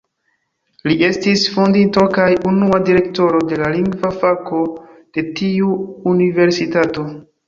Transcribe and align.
Li 0.91 0.95
estis 1.07 1.41
fondinto 1.57 2.05
kaj 2.15 2.25
unua 2.51 2.79
Direktoro 2.87 3.41
de 3.51 3.59
la 3.63 3.69
Lingva 3.73 4.11
Fako 4.23 4.63
de 5.19 5.25
tiu 5.41 5.69
universitato. 6.13 7.05